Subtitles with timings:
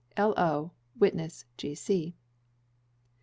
[0.17, 0.71] L.O.
[0.97, 2.15] Witness, G.C.